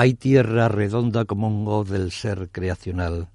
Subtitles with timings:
[0.00, 3.30] Hay tierra redonda como un o del ser creacional,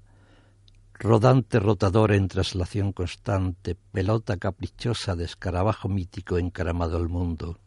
[0.94, 7.58] rodante rotador en traslación constante, pelota caprichosa de escarabajo mítico encaramado al mundo.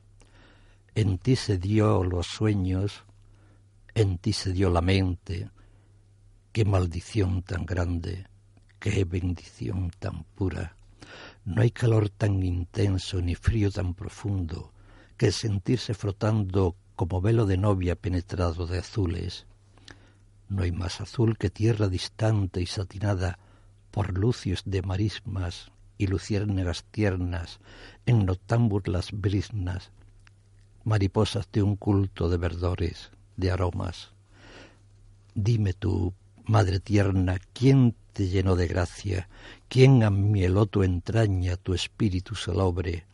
[0.95, 3.03] En ti se dio los sueños,
[3.93, 5.51] en ti se dio la mente.
[6.51, 8.25] Qué maldición tan grande,
[8.79, 10.75] qué bendición tan pura.
[11.45, 14.73] No hay calor tan intenso ni frío tan profundo
[15.17, 19.45] que sentirse frotando como velo de novia penetrado de azules.
[20.49, 23.37] No hay más azul que tierra distante y satinada
[23.91, 27.59] por lucios de marismas y luciérnagas tiernas
[28.07, 29.91] en noctámbulas brisnas,
[30.85, 34.11] mariposas de un culto de verdores, de aromas.
[35.35, 39.29] Dime tú, madre tierna, ¿quién te llenó de gracia?
[39.69, 43.05] ¿Quién amieló tu entraña, tu espíritu salobre?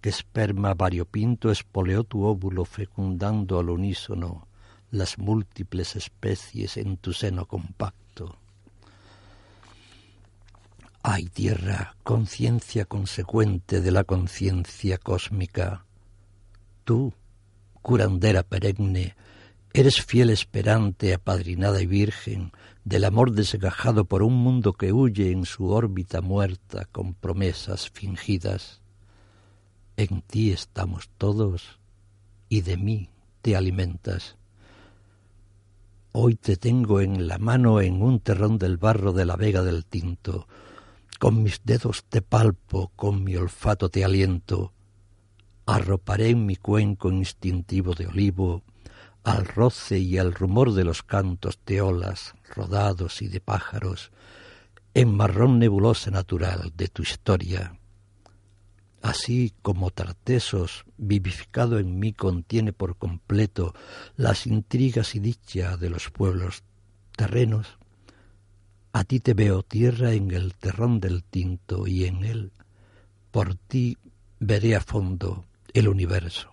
[0.00, 4.46] ¿Qué esperma variopinto espoleó tu óvulo fecundando al unísono
[4.90, 8.36] las múltiples especies en tu seno compacto?
[11.02, 15.84] Ay, tierra, conciencia consecuente de la conciencia cósmica,
[16.84, 17.14] Tú,
[17.82, 19.14] curandera perenne,
[19.72, 22.50] eres fiel esperante, apadrinada y virgen,
[22.84, 28.79] del amor desgajado por un mundo que huye en su órbita muerta con promesas fingidas.
[30.00, 31.78] En ti estamos todos
[32.48, 33.10] y de mí
[33.42, 34.38] te alimentas.
[36.12, 39.84] Hoy te tengo en la mano en un terrón del barro de la vega del
[39.84, 40.48] tinto.
[41.18, 44.72] Con mis dedos te palpo, con mi olfato te aliento
[45.66, 48.62] arroparé en mi cuenco instintivo de olivo
[49.22, 54.10] al roce y al rumor de los cantos de olas rodados y de pájaros,
[54.94, 57.79] en marrón nebulosa natural de tu historia.
[59.02, 63.74] Así como Tartesos, vivificado en mí, contiene por completo
[64.16, 66.62] las intrigas y dicha de los pueblos
[67.16, 67.78] terrenos,
[68.92, 72.52] a ti te veo tierra en el terrón del tinto y en él,
[73.30, 73.96] por ti
[74.38, 76.49] veré a fondo el universo.